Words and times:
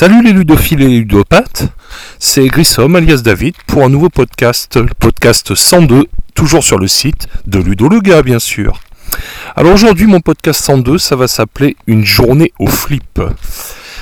Salut 0.00 0.22
les 0.22 0.32
ludophiles 0.32 0.80
et 0.80 0.88
les 0.88 0.98
ludopathes, 1.00 1.64
c'est 2.18 2.46
Grissom 2.46 2.94
alias 2.96 3.20
David 3.22 3.54
pour 3.66 3.84
un 3.84 3.90
nouveau 3.90 4.08
podcast, 4.08 4.76
le 4.76 4.88
podcast 4.98 5.54
102, 5.54 6.06
toujours 6.32 6.64
sur 6.64 6.78
le 6.78 6.88
site 6.88 7.28
de 7.46 7.58
Ludo 7.58 7.86
le 7.86 8.00
gars 8.00 8.22
bien 8.22 8.38
sûr. 8.38 8.80
Alors 9.56 9.74
aujourd'hui 9.74 10.06
mon 10.06 10.20
podcast 10.20 10.64
102 10.64 10.96
ça 10.96 11.16
va 11.16 11.28
s'appeler 11.28 11.76
Une 11.86 12.06
journée 12.06 12.50
au 12.58 12.66
flip. 12.66 13.20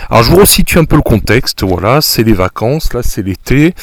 Alors 0.08 0.22
je 0.22 0.30
vous 0.30 0.36
resitue 0.36 0.78
un 0.78 0.84
peu 0.84 0.94
le 0.94 1.02
contexte, 1.02 1.64
voilà, 1.64 2.00
c'est 2.00 2.22
les 2.22 2.32
vacances, 2.32 2.94
là 2.94 3.02
c'est 3.02 3.22
l'été. 3.22 3.74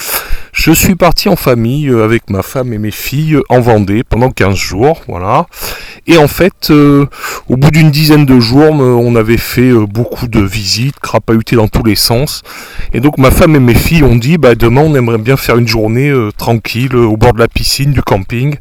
Je 0.56 0.72
suis 0.72 0.96
parti 0.96 1.28
en 1.28 1.36
famille 1.36 1.90
euh, 1.90 2.06
avec 2.06 2.30
ma 2.30 2.42
femme 2.42 2.72
et 2.72 2.78
mes 2.78 2.90
filles 2.90 3.40
en 3.50 3.60
Vendée 3.60 4.06
pendant 4.06 4.32
15 4.32 4.56
jours, 4.56 5.02
voilà. 5.06 5.48
Et 6.08 6.18
en 6.18 6.30
fait, 6.30 6.70
euh, 6.72 7.06
au 7.50 7.58
bout 7.58 7.72
d'une 7.72 7.92
dizaine 7.92 8.26
de 8.26 8.40
jours, 8.40 8.72
on 8.72 9.16
avait 9.18 9.38
fait 9.38 9.70
euh, 9.70 9.86
beaucoup 9.86 10.30
de 10.30 10.40
visites, 10.40 10.98
crapahuté 11.02 11.58
dans 11.58 11.68
tous 11.68 11.84
les 11.84 11.96
sens. 11.96 12.42
Et 12.94 13.02
donc 13.02 13.18
ma 13.18 13.32
femme 13.32 13.54
et 13.58 13.60
mes 13.60 13.76
filles 13.76 14.04
ont 14.04 14.16
dit, 14.16 14.38
bah 14.38 14.56
demain 14.56 14.82
on 14.82 14.96
aimerait 14.96 15.18
bien 15.18 15.36
faire 15.36 15.58
une 15.58 15.68
journée 15.68 16.12
tranquille 16.38 16.96
au 16.96 17.18
bord 17.18 17.34
de 17.34 17.40
la 17.40 17.50
piscine, 17.50 17.92
du 17.92 18.02
camping, 18.02 18.56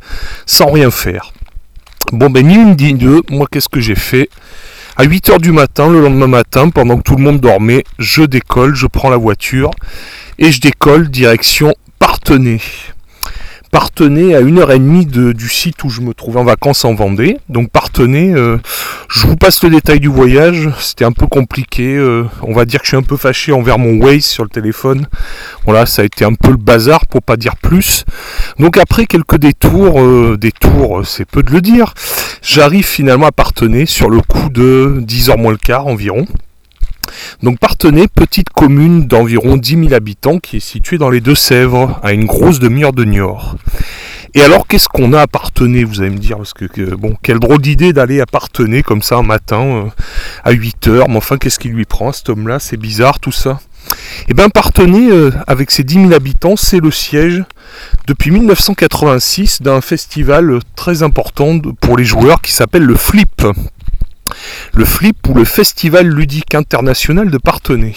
sans 0.47 0.73
rien 0.73 0.91
faire. 0.91 1.33
Bon 2.13 2.29
ben 2.29 2.45
ni 2.45 2.57
une 2.57 2.75
ni 2.75 2.95
deux, 2.95 3.23
moi 3.31 3.47
qu'est-ce 3.51 3.69
que 3.69 3.81
j'ai 3.81 3.95
fait? 3.95 4.29
À 4.97 5.05
8h 5.05 5.41
du 5.41 5.53
matin, 5.53 5.89
le 5.89 6.01
lendemain 6.01 6.27
matin, 6.27 6.71
pendant 6.71 6.97
que 6.97 7.03
tout 7.03 7.17
le 7.17 7.23
monde 7.23 7.41
dormait, 7.41 7.85
je 7.99 8.23
décolle, 8.23 8.75
je 8.75 8.87
prends 8.87 9.11
la 9.11 9.17
voiture 9.17 9.71
et 10.39 10.51
je 10.51 10.61
décolle 10.61 11.09
direction 11.09 11.73
Partenay. 12.07 12.61
Partenay 13.71 14.35
à 14.35 14.43
1h30 14.43 15.33
du 15.33 15.49
site 15.49 15.83
où 15.85 15.89
je 15.89 16.03
me 16.03 16.13
trouvais 16.13 16.39
en 16.39 16.45
vacances 16.45 16.85
en 16.85 16.93
Vendée. 16.95 17.39
Donc 17.49 17.71
Partenay, 17.71 18.35
euh, 18.35 18.59
je 19.09 19.27
vous 19.27 19.37
passe 19.37 19.65
le 19.65 19.71
détail 19.71 20.01
du 20.01 20.09
voyage, 20.09 20.69
c'était 20.79 21.07
un 21.07 21.13
peu 21.13 21.27
compliqué. 21.27 21.97
euh, 21.97 22.25
on 22.43 22.53
va 22.53 22.67
dire 22.67 22.81
que 22.81 22.85
je 22.85 22.91
suis 22.91 22.97
un 22.99 23.03
peu 23.03 23.17
fâché 23.17 23.53
envers 23.53 23.79
mon 23.79 23.97
Waze 24.05 24.27
sur 24.27 24.43
le 24.43 24.51
téléphone. 24.51 25.07
Voilà, 25.65 25.87
ça 25.87 26.03
a 26.03 26.05
été 26.05 26.27
un 26.27 26.35
peu 26.35 26.51
le 26.51 26.59
bazar 26.59 27.07
pour 27.07 27.23
pas 27.23 27.39
dire 27.39 27.57
plus. 27.57 28.05
Donc 28.59 28.77
après 28.77 29.07
quelques 29.07 29.39
détours, 29.39 29.99
euh, 29.99 30.37
détours, 30.39 31.07
c'est 31.07 31.25
peu 31.25 31.43
de 31.43 31.53
le 31.53 31.63
dire, 31.63 31.95
j'arrive 32.43 32.85
finalement 32.85 33.29
à 33.29 33.33
Partenay 33.33 33.87
sur 33.87 34.11
le 34.11 34.21
coup 34.21 34.51
de 34.51 35.01
10h 35.01 35.39
moins 35.41 35.53
le 35.53 35.57
quart 35.59 35.87
environ. 35.87 36.27
Donc 37.43 37.59
Partenay, 37.59 38.07
petite 38.09 38.51
commune 38.51 39.07
d'environ 39.07 39.57
10 39.57 39.71
000 39.89 39.95
habitants 39.95 40.39
qui 40.39 40.57
est 40.57 40.61
située 40.61 40.99
dans 40.99 41.11
les 41.11 41.21
Deux-Sèvres, 41.21 42.01
à 42.03 42.13
une 42.13 42.25
grosse 42.25 42.59
demi-heure 42.59 42.93
de 42.93 43.05
Niort. 43.05 43.57
Et 44.35 44.43
alors 44.43 44.67
qu'est-ce 44.67 44.89
qu'on 44.89 45.13
a 45.13 45.21
à 45.21 45.27
Partenay, 45.29 45.85
vous 45.85 46.01
allez 46.01 46.11
me 46.11 46.19
dire, 46.19 46.39
parce 46.39 46.55
que, 46.55 46.95
bon, 46.97 47.15
quelle 47.23 47.39
drôle 47.39 47.61
d'idée 47.61 47.93
d'aller 47.93 48.21
à 48.21 48.27
Partenay 48.27 48.83
comme 48.83 49.01
ça 49.01 49.17
un 49.17 49.23
matin 49.23 49.63
euh, 49.63 49.85
à 50.43 50.51
8 50.51 50.89
heures, 50.89 51.09
mais 51.09 51.19
enfin 51.19 51.39
qu'est-ce 51.39 51.59
qui 51.61 51.69
lui 51.69 51.85
prend 51.85 52.11
cet 52.11 52.29
homme-là, 52.31 52.59
c'est 52.59 52.77
bizarre 52.77 53.21
tout 53.21 53.31
ça. 53.31 53.61
Et 54.29 54.35
bien 54.35 54.49
Partenay, 54.49 55.11
euh, 55.11 55.31
avec 55.47 55.71
ses 55.71 55.85
10 55.85 55.95
000 55.95 56.13
habitants, 56.13 56.57
c'est 56.57 56.81
le 56.81 56.91
siège 56.91 57.45
depuis 58.07 58.31
1986 58.31 59.63
d'un 59.63 59.81
festival 59.81 60.59
très 60.75 61.03
important 61.03 61.59
pour 61.81 61.97
les 61.97 62.05
joueurs 62.05 62.41
qui 62.41 62.53
s'appelle 62.53 62.85
le 62.85 62.97
Flip. 62.97 63.47
Le 64.75 64.85
Flip 64.85 65.17
ou 65.29 65.35
le 65.35 65.45
Festival 65.45 66.07
ludique 66.07 66.55
international 66.55 67.31
de 67.31 67.39
Partenay. 67.39 67.95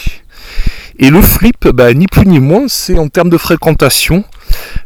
Et 0.99 1.09
le 1.09 1.21
Flip, 1.21 1.67
bah, 1.67 1.93
ni 1.93 2.07
plus 2.07 2.25
ni 2.25 2.39
moins, 2.39 2.65
c'est 2.67 2.97
en 2.97 3.07
termes 3.07 3.29
de 3.29 3.37
fréquentation 3.37 4.23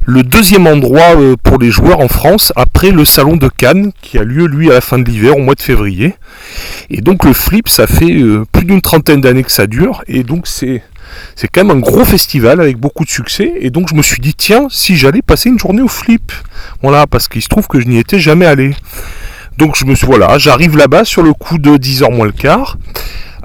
le 0.06 0.24
deuxième 0.24 0.68
endroit 0.68 1.16
euh, 1.16 1.36
pour 1.42 1.60
les 1.60 1.70
joueurs 1.70 2.00
en 2.00 2.08
France 2.08 2.52
après 2.56 2.90
le 2.90 3.06
salon 3.06 3.38
de 3.38 3.48
Cannes 3.48 3.92
qui 4.02 4.18
a 4.18 4.24
lieu 4.24 4.46
lui 4.46 4.72
à 4.72 4.74
la 4.74 4.82
fin 4.82 4.98
de 4.98 5.08
l'hiver 5.08 5.38
au 5.38 5.42
mois 5.42 5.56
de 5.56 5.62
février. 5.62 6.16
Et 6.90 7.02
donc 7.02 7.24
le 7.24 7.34
Flip, 7.34 7.70
ça 7.70 7.88
fait 7.88 8.12
euh, 8.12 8.44
plus 8.52 8.66
d'une 8.66 8.82
trentaine 8.82 9.22
d'années 9.22 9.44
que 9.44 9.52
ça 9.52 9.68
dure 9.68 10.04
et 10.08 10.24
donc 10.24 10.48
c'est 10.48 10.82
c'est 11.36 11.48
quand 11.48 11.66
même 11.66 11.78
un 11.78 11.80
gros 11.80 12.06
festival 12.06 12.62
avec 12.62 12.78
beaucoup 12.78 13.04
de 13.04 13.10
succès. 13.10 13.54
Et 13.60 13.70
donc 13.70 13.90
je 13.90 13.96
me 13.96 14.02
suis 14.02 14.22
dit, 14.22 14.34
tiens, 14.34 14.68
si 14.70 14.96
j'allais 14.96 15.22
passer 15.22 15.50
une 15.50 15.60
journée 15.60 15.82
au 15.82 15.88
flip. 15.88 16.32
Voilà, 16.82 17.06
parce 17.06 17.28
qu'il 17.28 17.42
se 17.42 17.50
trouve 17.50 17.68
que 17.68 17.82
je 17.82 17.88
n'y 17.88 17.98
étais 17.98 18.20
jamais 18.20 18.46
allé. 18.46 18.76
Donc 19.62 19.78
je 19.78 19.86
me 19.86 19.94
suis, 19.94 20.08
voilà, 20.08 20.40
j'arrive 20.40 20.76
là-bas 20.76 21.06
sur 21.06 21.22
le 21.22 21.34
coup 21.34 21.60
de 21.60 21.78
10h 21.78 22.12
moins 22.12 22.26
le 22.26 22.32
quart. 22.32 22.78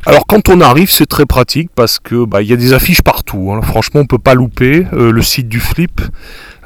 Alors 0.07 0.27
quand 0.27 0.49
on 0.49 0.63
arrive, 0.63 0.91
c'est 0.91 1.05
très 1.05 1.27
pratique 1.27 1.69
parce 1.75 1.99
que 1.99 2.25
bah, 2.25 2.41
il 2.41 2.49
y 2.49 2.55
a 2.55 2.57
des 2.57 2.73
affiches 2.73 3.03
partout. 3.03 3.53
hein. 3.53 3.61
Franchement, 3.61 4.01
on 4.01 4.07
peut 4.07 4.17
pas 4.17 4.33
louper 4.33 4.87
euh, 4.95 5.13
le 5.13 5.21
site 5.21 5.47
du 5.47 5.61
flip. 5.61 6.01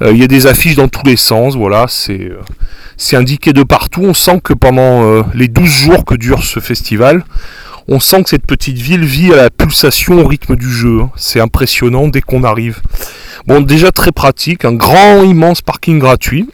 Euh, 0.02 0.12
Il 0.12 0.18
y 0.18 0.22
a 0.22 0.28
des 0.28 0.46
affiches 0.46 0.76
dans 0.76 0.86
tous 0.86 1.04
les 1.04 1.16
sens. 1.16 1.56
Voilà, 1.56 1.86
c'est 1.88 2.30
euh, 2.30 3.16
indiqué 3.18 3.52
de 3.52 3.64
partout. 3.64 4.02
On 4.04 4.14
sent 4.14 4.40
que 4.44 4.52
pendant 4.52 5.24
les 5.34 5.48
12 5.48 5.66
jours 5.68 6.04
que 6.04 6.14
dure 6.14 6.44
ce 6.44 6.60
festival, 6.60 7.24
on 7.88 7.98
sent 7.98 8.22
que 8.22 8.28
cette 8.30 8.46
petite 8.46 8.78
ville 8.78 9.04
vit 9.04 9.32
à 9.32 9.36
la 9.36 9.50
pulsation 9.50 10.20
au 10.22 10.28
rythme 10.28 10.54
du 10.54 10.70
jeu. 10.70 11.00
hein. 11.02 11.10
C'est 11.16 11.40
impressionnant 11.40 12.06
dès 12.06 12.20
qu'on 12.20 12.44
arrive. 12.44 12.80
Bon, 13.48 13.60
déjà 13.62 13.90
très 13.90 14.12
pratique, 14.12 14.64
un 14.64 14.74
grand, 14.74 15.24
immense 15.24 15.60
parking 15.60 15.98
gratuit. 15.98 16.48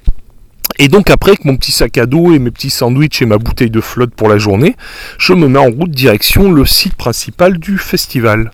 Et 0.79 0.89
donc 0.89 1.11
après, 1.11 1.33
avec 1.33 1.45
mon 1.45 1.57
petit 1.57 1.73
sac 1.73 1.97
à 1.99 2.07
dos 2.07 2.33
et 2.33 2.39
mes 2.39 2.51
petits 2.51 2.71
sandwichs 2.71 3.23
et 3.23 3.27
ma 3.27 3.39
bouteille 3.39 3.71
de 3.71 3.81
flotte 3.81 4.15
pour 4.15 4.29
la 4.29 4.39
journée, 4.39 4.77
je 5.19 5.33
me 5.33 5.49
mets 5.49 5.59
en 5.59 5.71
route 5.71 5.91
direction 5.91 6.53
le 6.53 6.67
site 6.67 6.95
principal 6.95 7.59
du 7.59 7.79
festival. 7.79 8.51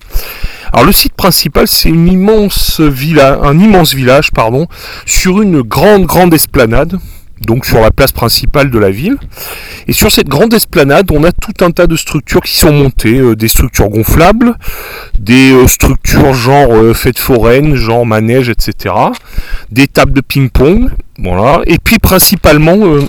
Alors 0.72 0.87
le 0.87 0.93
site 0.93 1.15
principal, 1.15 1.66
c'est 1.66 1.91
une 1.91 2.09
immense 2.09 2.81
villa, 2.81 3.41
un 3.43 3.59
immense 3.59 3.94
village, 3.94 4.31
pardon, 4.31 4.69
sur 5.05 5.43
une 5.43 5.60
grande, 5.62 6.06
grande 6.06 6.33
esplanade, 6.33 6.99
donc 7.47 7.66
sur 7.66 7.81
la 7.81 7.91
place 7.91 8.12
principale 8.12 8.71
de 8.71 8.78
la 8.78 8.91
ville. 8.91 9.16
Et 9.89 9.93
sur 9.93 10.10
cette 10.10 10.28
grande 10.28 10.54
esplanade, 10.54 11.10
on 11.10 11.25
a 11.25 11.33
tout 11.33 11.65
un 11.65 11.71
tas 11.71 11.87
de 11.87 11.97
structures 11.97 12.43
qui 12.43 12.56
sont 12.56 12.72
montées, 12.72 13.19
euh, 13.19 13.37
des 13.37 13.49
structures 13.49 13.89
gonflables, 13.89 14.54
des 15.19 15.53
euh, 15.53 15.66
structures 15.66 16.34
genre 16.34 16.72
euh, 16.72 16.94
fête 16.94 17.19
foraine, 17.19 17.75
genre 17.75 18.06
manège, 18.06 18.49
etc. 18.49 18.94
Des 19.71 19.89
tables 19.89 20.12
de 20.12 20.21
ping-pong, 20.21 20.91
voilà. 21.19 21.62
Et 21.67 21.78
puis 21.78 21.99
principalement 21.99 22.77
euh, 22.77 23.06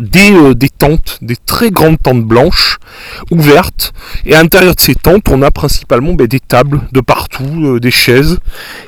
des, 0.00 0.32
euh, 0.32 0.54
des 0.54 0.68
tentes, 0.68 1.18
des 1.20 1.36
très 1.36 1.70
grandes 1.70 1.98
tentes 2.02 2.24
blanches, 2.24 2.78
ouvertes. 3.30 3.92
Et 4.24 4.34
à 4.34 4.42
l'intérieur 4.42 4.74
de 4.74 4.80
ces 4.80 4.94
tentes, 4.94 5.28
on 5.28 5.42
a 5.42 5.50
principalement 5.50 6.14
ben, 6.14 6.26
des 6.26 6.40
tables 6.40 6.80
de 6.92 7.00
partout, 7.00 7.44
euh, 7.64 7.80
des 7.80 7.90
chaises. 7.90 8.38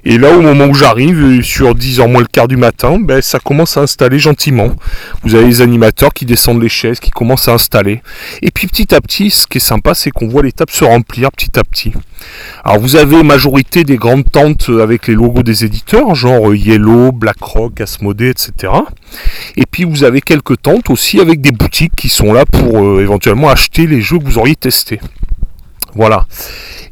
Et 0.04 0.18
là, 0.18 0.30
au 0.36 0.40
moment 0.40 0.66
où 0.66 0.74
j'arrive, 0.74 1.42
sur 1.42 1.74
10 1.74 2.00
h 2.00 2.10
moins 2.10 2.20
le 2.20 2.26
quart 2.26 2.48
du 2.48 2.56
matin, 2.56 2.98
ben, 2.98 3.20
ça 3.20 3.38
commence 3.38 3.76
à 3.76 3.82
installer 3.82 4.18
gentiment. 4.18 4.70
Vous 5.22 5.34
avez 5.34 5.46
les 5.46 5.60
animateurs 5.60 6.12
qui 6.12 6.24
descendent 6.24 6.62
les 6.62 6.68
chaises, 6.68 7.00
qui 7.00 7.10
commencent 7.10 7.48
à 7.48 7.52
installer. 7.52 8.02
Et 8.40 8.50
puis 8.50 8.66
petit 8.66 8.94
à 8.94 9.00
petit, 9.00 9.30
ce 9.30 9.46
qui 9.46 9.58
est 9.58 9.60
sympa, 9.60 9.94
c'est 9.94 10.10
qu'on 10.10 10.28
voit 10.28 10.42
les 10.42 10.52
tables 10.52 10.72
se 10.72 10.84
remplir 10.84 11.30
petit 11.32 11.58
à 11.58 11.64
petit. 11.64 11.92
Alors 12.64 12.78
vous 12.78 12.96
avez 12.96 13.22
majorité 13.22 13.84
des 13.84 13.96
grandes 13.96 14.30
tentes 14.30 14.70
euh, 14.70 14.82
avec 14.82 15.08
les 15.08 15.14
logos 15.14 15.42
des 15.42 15.64
éditeurs, 15.64 16.14
genre 16.14 16.50
euh, 16.50 16.56
Yellow, 16.56 17.12
BlackRock, 17.12 17.80
Asmodee, 17.80 18.28
etc. 18.28 18.72
Et 19.56 19.64
puis 19.70 19.84
vous 19.84 20.04
avez 20.04 20.20
quelques 20.20 20.62
tentes 20.62 20.90
aussi 20.90 21.20
avec 21.20 21.40
des 21.40 21.52
boutiques 21.52 21.96
qui 21.96 22.08
sont 22.08 22.32
là 22.32 22.44
pour 22.46 22.78
euh, 22.78 23.00
éventuellement 23.00 23.50
acheter 23.50 23.86
les 23.86 24.00
jeux 24.00 24.18
que 24.18 24.24
vous 24.24 24.38
auriez 24.38 24.56
testés. 24.56 25.00
Voilà. 25.94 26.26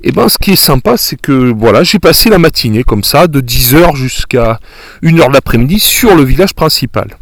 Et 0.03 0.13
ben 0.13 0.29
ce 0.29 0.39
qui 0.39 0.53
est 0.53 0.57
sympa, 0.57 0.97
c'est 0.97 1.21
que 1.21 1.53
voilà, 1.57 1.83
j'ai 1.85 1.99
passé 1.99 2.31
la 2.31 2.39
matinée 2.39 2.85
comme 2.85 3.05
ça, 3.05 3.27
de 3.27 3.41
10h 3.41 3.95
jusqu'à 3.97 4.59
1h 5.03 5.29
de 5.29 5.33
l'après-midi 5.33 5.79
sur 5.79 6.17
le 6.17 6.25
village 6.25 6.55
principal. 6.55 7.17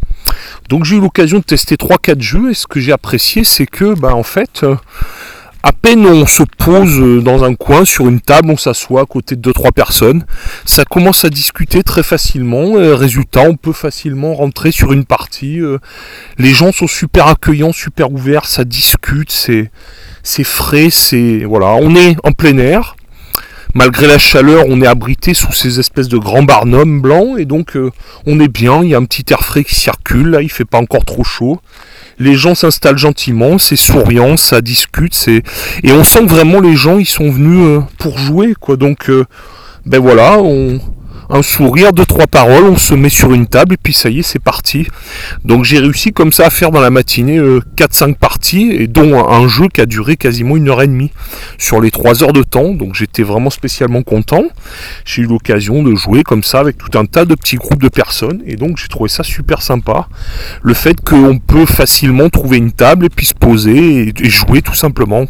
Donc 0.69 0.84
j'ai 0.84 0.96
eu 0.96 1.00
l'occasion 1.00 1.38
de 1.38 1.44
tester 1.44 1.76
3-4 1.76 2.20
jeux 2.20 2.50
et 2.50 2.54
ce 2.54 2.66
que 2.66 2.81
j'ai 2.81 2.93
apprécié 2.93 3.44
c'est 3.44 3.66
que 3.66 3.94
ben 3.99 4.12
en 4.12 4.22
fait 4.22 4.64
à 5.62 5.72
peine 5.72 6.06
on 6.06 6.26
se 6.26 6.43
pose 6.43 7.00
euh, 7.00 7.20
dans 7.20 7.44
un 7.44 7.55
coin 7.55 7.84
sur 7.84 8.08
une 8.08 8.20
table, 8.20 8.50
on 8.50 8.56
s'assoit 8.56 9.02
à 9.02 9.06
côté 9.06 9.37
de 9.37 9.50
2-3 9.50 9.72
personnes, 9.72 10.25
ça 10.64 10.84
commence 10.84 11.25
à 11.25 11.31
discuter 11.31 11.82
très 11.82 12.02
facilement. 12.02 12.76
Euh, 12.76 12.94
résultat, 12.94 13.43
on 13.43 13.56
peut 13.56 13.72
facilement 13.72 14.34
rentrer 14.34 14.70
sur 14.70 14.93
une 14.93 15.05
partie. 15.05 15.60
euh, 15.60 15.78
les 16.38 16.52
gens 16.52 16.72
sont 16.72 16.87
super 16.87 17.26
accueillants, 17.26 17.72
super 17.72 18.12
ouverts, 18.12 18.46
ça 18.46 18.64
discute, 18.64 19.31
c'est 19.31 20.44
frais, 20.44 20.90
c'est 20.90 21.44
voilà, 21.44 21.75
on 21.75 21.94
est 21.96 22.16
en 22.25 22.32
plein 22.32 22.58
air. 22.58 22.96
Malgré 23.75 24.06
la 24.06 24.19
chaleur, 24.19 24.64
on 24.69 24.81
est 24.81 24.87
abrité 24.87 25.34
sous 25.34 25.52
ces 25.52 25.78
espèces 25.78 26.08
de 26.08 26.16
grands 26.16 26.43
barnums 26.43 27.02
blancs 27.02 27.38
et 27.38 27.44
donc 27.44 27.76
on 28.26 28.40
est 28.40 28.49
bien. 28.49 28.82
Il 28.82 28.88
y 28.88 28.94
a 28.94 28.99
un 28.99 29.04
petit 29.04 29.31
air 29.31 29.40
frais 29.44 29.62
qui 29.62 29.75
circule. 29.75 30.31
Là, 30.31 30.40
il 30.40 30.50
fait 30.50 30.64
pas 30.64 30.78
encore 30.78 31.04
trop 31.04 31.22
chaud. 31.22 31.61
Les 32.18 32.34
gens 32.34 32.54
s'installent 32.54 32.98
gentiment, 32.98 33.58
c'est 33.58 33.76
souriant, 33.76 34.36
ça 34.36 34.60
discute, 34.60 35.14
c'est 35.14 35.42
et 35.82 35.92
on 35.92 36.04
sent 36.04 36.20
que 36.20 36.30
vraiment 36.30 36.60
les 36.60 36.76
gens 36.76 36.98
ils 36.98 37.06
sont 37.06 37.30
venus 37.30 37.64
euh, 37.64 37.80
pour 37.98 38.18
jouer 38.18 38.54
quoi. 38.58 38.76
Donc 38.76 39.08
euh, 39.08 39.24
ben 39.86 40.00
voilà, 40.00 40.38
on 40.38 40.80
un 41.30 41.42
sourire, 41.42 41.92
deux, 41.92 42.06
trois 42.06 42.26
paroles, 42.26 42.64
on 42.64 42.76
se 42.76 42.94
met 42.94 43.08
sur 43.08 43.32
une 43.32 43.46
table 43.46 43.75
et 43.75 43.76
puis 43.76 43.92
ça 43.92 44.08
y 44.08 44.20
est, 44.20 44.22
c'est 44.22 44.38
parti. 44.38 44.86
Donc 45.44 45.64
j'ai 45.64 45.78
réussi 45.78 46.12
comme 46.12 46.32
ça 46.32 46.46
à 46.46 46.50
faire 46.50 46.70
dans 46.70 46.80
la 46.80 46.90
matinée 46.90 47.38
4-5 47.38 48.10
euh, 48.10 48.14
parties, 48.14 48.70
et 48.72 48.86
dont 48.86 49.28
un 49.28 49.46
jeu 49.48 49.69
qui 49.69 49.80
a 49.80 49.86
duré 49.86 50.16
quasiment 50.16 50.56
une 50.56 50.69
heure 50.69 50.82
et 50.82 50.86
demie 50.86 51.12
sur 51.58 51.80
les 51.80 51.90
3 51.90 52.22
heures 52.22 52.32
de 52.32 52.42
temps. 52.42 52.72
Donc 52.72 52.94
j'étais 52.94 53.22
vraiment 53.22 53.50
spécialement 53.50 54.02
content. 54.02 54.44
J'ai 55.04 55.22
eu 55.22 55.26
l'occasion 55.26 55.82
de 55.82 55.94
jouer 55.94 56.22
comme 56.22 56.42
ça 56.42 56.60
avec 56.60 56.78
tout 56.78 56.96
un 56.98 57.04
tas 57.04 57.25
de 57.25 57.34
petits 57.34 57.56
groupes 57.56 57.82
de 57.82 57.88
personnes, 57.88 58.42
et 58.46 58.56
donc 58.56 58.78
j'ai 58.78 58.88
trouvé 58.88 59.08
ça 59.08 59.22
super 59.22 59.62
sympa. 59.62 60.08
Le 60.62 60.75
fait 60.75 61.00
qu'on 61.00 61.38
peut 61.38 61.66
facilement 61.66 62.28
trouver 62.30 62.56
une 62.58 62.72
table 62.72 63.06
et 63.06 63.10
puis 63.10 63.26
se 63.26 63.34
poser 63.34 64.12
et, 64.19 64.28
jouer 64.28 64.62
tout 64.62 64.75
simplement. 64.75 65.26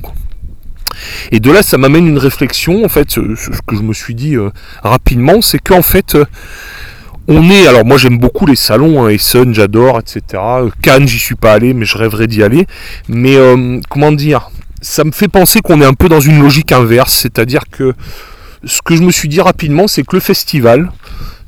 Et 1.32 1.40
de 1.40 1.50
là, 1.50 1.62
ça 1.62 1.78
m'amène 1.78 2.06
une 2.06 2.18
réflexion, 2.18 2.84
en 2.84 2.88
fait, 2.88 3.10
ce, 3.10 3.20
que 3.20 3.76
je 3.76 3.82
me 3.82 3.92
suis 3.92 4.14
dit 4.14 4.36
euh, 4.36 4.50
rapidement, 4.82 5.40
c'est 5.42 5.58
qu'en 5.58 5.82
fait, 5.82 6.14
euh, 6.14 6.24
on 7.26 7.50
est, 7.50 7.66
alors 7.66 7.84
moi 7.84 7.98
j'aime 7.98 8.18
beaucoup 8.18 8.46
les 8.46 8.56
salons, 8.56 9.04
hein, 9.04 9.10
Essen, 9.10 9.52
j'adore, 9.52 9.98
etc. 9.98 10.22
Euh, 10.34 10.70
Cannes, 10.82 11.06
j'y 11.06 11.18
suis 11.18 11.34
pas 11.34 11.52
allé, 11.52 11.74
mais 11.74 11.84
je 11.84 11.98
rêverais 11.98 12.26
d'y 12.26 12.42
aller. 12.42 12.66
Mais 13.08 13.36
comment 13.90 14.12
dire, 14.12 14.50
ça 14.80 15.04
me 15.04 15.12
fait 15.12 15.28
penser 15.28 15.60
qu'on 15.60 15.80
est 15.80 15.86
un 15.86 15.94
peu 15.94 16.08
dans 16.08 16.20
une 16.20 16.40
logique 16.40 16.72
inverse, 16.72 17.12
c'est-à-dire 17.12 17.64
que 17.70 17.94
ce 18.64 18.80
que 18.82 18.96
je 18.96 19.02
me 19.02 19.10
suis 19.10 19.28
dit 19.28 19.40
rapidement, 19.40 19.88
c'est 19.88 20.02
que 20.02 20.16
le 20.16 20.20
festival, 20.20 20.90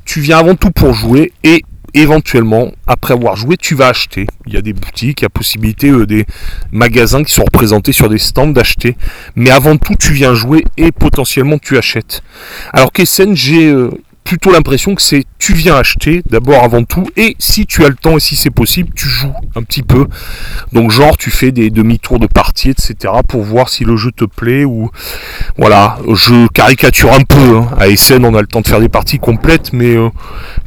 tu 0.05 0.21
viens 0.21 0.37
avant 0.37 0.55
tout 0.55 0.71
pour 0.71 0.93
jouer 0.93 1.33
et 1.43 1.63
éventuellement, 1.93 2.71
après 2.87 3.13
avoir 3.13 3.35
joué, 3.35 3.57
tu 3.57 3.75
vas 3.75 3.87
acheter. 3.87 4.27
Il 4.47 4.53
y 4.53 4.57
a 4.57 4.61
des 4.61 4.73
boutiques, 4.73 5.21
il 5.21 5.23
y 5.23 5.25
a 5.25 5.29
possibilité 5.29 5.89
euh, 5.89 6.05
des 6.05 6.25
magasins 6.71 7.23
qui 7.23 7.33
sont 7.33 7.43
représentés 7.43 7.91
sur 7.91 8.09
des 8.09 8.17
stands 8.17 8.47
d'acheter. 8.47 8.95
Mais 9.35 9.49
avant 9.49 9.77
tout, 9.77 9.95
tu 9.95 10.13
viens 10.13 10.33
jouer 10.33 10.63
et 10.77 10.91
potentiellement 10.91 11.57
tu 11.57 11.77
achètes. 11.77 12.23
Alors 12.73 12.91
qu'Essen, 12.91 13.35
j'ai 13.35 13.69
euh, 13.69 13.91
l'impression 14.51 14.95
que 14.95 15.01
c'est 15.01 15.25
tu 15.39 15.53
viens 15.53 15.75
acheter 15.75 16.21
d'abord 16.29 16.63
avant 16.63 16.83
tout 16.83 17.07
et 17.17 17.35
si 17.39 17.65
tu 17.65 17.83
as 17.83 17.89
le 17.89 17.95
temps 17.95 18.17
et 18.17 18.19
si 18.19 18.35
c'est 18.35 18.51
possible 18.51 18.89
tu 18.95 19.07
joues 19.07 19.33
un 19.55 19.63
petit 19.63 19.81
peu. 19.81 20.07
Donc 20.71 20.91
genre 20.91 21.17
tu 21.17 21.31
fais 21.31 21.51
des 21.51 21.69
demi-tours 21.69 22.19
de 22.19 22.27
partie 22.27 22.69
etc 22.69 23.13
pour 23.27 23.41
voir 23.41 23.69
si 23.69 23.83
le 23.83 23.97
jeu 23.97 24.11
te 24.11 24.25
plaît 24.25 24.65
ou 24.65 24.91
voilà. 25.57 25.97
Je 26.13 26.47
caricature 26.49 27.13
un 27.13 27.21
peu 27.21 27.57
hein. 27.57 27.69
à 27.79 27.87
Essen 27.87 28.23
on 28.23 28.35
a 28.35 28.41
le 28.41 28.47
temps 28.47 28.61
de 28.61 28.67
faire 28.67 28.79
des 28.79 28.89
parties 28.89 29.19
complètes 29.19 29.73
mais 29.73 29.95
euh, 29.95 30.09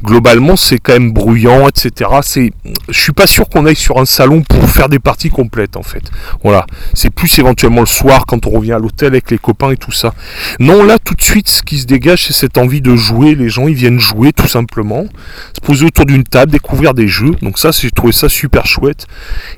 globalement 0.03 0.55
c'est 0.55 0.77
quand 0.77 0.93
même 0.93 1.13
bruyant 1.13 1.69
etc 1.69 2.09
c'est 2.21 2.51
je 2.89 2.99
suis 2.99 3.13
pas 3.13 3.27
sûr 3.27 3.47
qu'on 3.47 3.65
aille 3.65 3.75
sur 3.75 3.97
un 3.99 4.05
salon 4.05 4.41
pour 4.41 4.69
faire 4.69 4.89
des 4.89 4.99
parties 4.99 5.29
complètes 5.29 5.77
en 5.77 5.83
fait. 5.83 6.03
Voilà. 6.43 6.65
C'est 6.93 7.09
plus 7.09 7.39
éventuellement 7.39 7.81
le 7.81 7.87
soir 7.87 8.25
quand 8.25 8.45
on 8.45 8.49
revient 8.49 8.73
à 8.73 8.79
l'hôtel 8.79 9.09
avec 9.09 9.31
les 9.31 9.37
copains 9.37 9.71
et 9.71 9.77
tout 9.77 9.91
ça. 9.91 10.13
Non 10.59 10.83
là 10.83 10.99
tout 10.99 11.15
de 11.15 11.21
suite 11.21 11.47
ce 11.47 11.63
qui 11.63 11.79
se 11.79 11.85
dégage 11.85 12.25
c'est 12.25 12.33
cette 12.33 12.57
envie 12.57 12.81
de 12.81 12.95
jouer 12.95 13.35
les 13.35 13.49
ils 13.67 13.75
viennent 13.75 13.99
jouer 13.99 14.33
tout 14.33 14.47
simplement, 14.47 15.05
se 15.53 15.61
poser 15.61 15.85
autour 15.85 16.05
d'une 16.05 16.23
table, 16.23 16.51
découvrir 16.51 16.93
des 16.93 17.07
jeux. 17.07 17.31
Donc 17.41 17.57
ça, 17.57 17.71
j'ai 17.71 17.91
trouvé 17.91 18.13
ça 18.13 18.29
super 18.29 18.65
chouette. 18.65 19.07